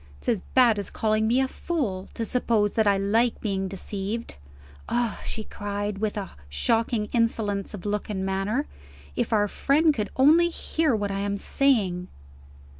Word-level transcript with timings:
It's 0.17 0.27
as 0.27 0.41
bad 0.55 0.79
as 0.79 0.89
calling 0.89 1.27
me 1.27 1.39
a 1.41 1.47
fool, 1.47 2.09
to 2.15 2.25
suppose 2.25 2.73
that 2.73 2.87
I 2.87 2.97
like 2.97 3.39
being 3.39 3.67
deceived. 3.67 4.35
Ah," 4.89 5.21
she 5.23 5.43
cried, 5.43 5.99
with 5.99 6.17
a 6.17 6.31
shocking 6.49 7.05
insolence 7.13 7.75
of 7.75 7.85
look 7.85 8.09
and 8.09 8.25
manner, 8.25 8.65
"if 9.15 9.31
our 9.31 9.47
friend 9.47 9.93
could 9.93 10.09
only 10.15 10.49
hear 10.49 10.95
what 10.95 11.11
I 11.11 11.19
am 11.19 11.37
saying!" 11.37 12.07